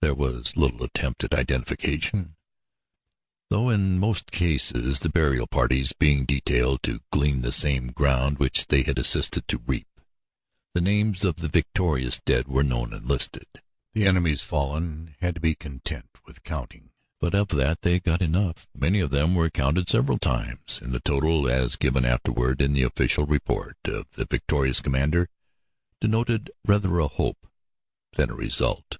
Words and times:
There 0.00 0.16
was 0.16 0.56
little 0.56 0.82
attempt 0.82 1.22
at 1.22 1.32
identification, 1.32 2.34
though 3.50 3.70
in 3.70 4.00
most 4.00 4.32
cases, 4.32 4.98
the 4.98 5.08
burial 5.08 5.46
parties 5.46 5.92
being 5.92 6.24
detailed 6.24 6.82
to 6.82 7.02
glean 7.12 7.42
the 7.42 7.52
same 7.52 7.92
ground 7.92 8.40
which 8.40 8.66
they 8.66 8.82
had 8.82 8.98
assisted 8.98 9.46
to 9.46 9.58
reap, 9.64 9.86
the 10.72 10.80
names 10.80 11.24
of 11.24 11.36
the 11.36 11.46
victorious 11.46 12.18
dead 12.26 12.48
were 12.48 12.64
known 12.64 12.92
and 12.92 13.06
listed. 13.06 13.46
The 13.92 14.08
enemy's 14.08 14.42
fallen 14.42 15.14
had 15.20 15.36
to 15.36 15.40
be 15.40 15.54
content 15.54 16.10
with 16.26 16.42
counting. 16.42 16.90
But 17.20 17.36
of 17.36 17.46
that 17.50 17.82
they 17.82 18.00
got 18.00 18.22
enough: 18.22 18.66
many 18.74 18.98
of 18.98 19.10
them 19.10 19.36
were 19.36 19.50
counted 19.50 19.88
several 19.88 20.18
times, 20.18 20.80
and 20.82 20.90
the 20.92 20.98
total, 20.98 21.48
as 21.48 21.76
given 21.76 22.04
afterward 22.04 22.60
in 22.60 22.72
the 22.72 22.82
official 22.82 23.24
report 23.24 23.76
of 23.84 24.10
the 24.14 24.24
victorious 24.26 24.80
commander, 24.80 25.28
denoted 26.00 26.50
rather 26.64 26.98
a 26.98 27.06
hope 27.06 27.46
than 28.14 28.30
a 28.30 28.34
result. 28.34 28.96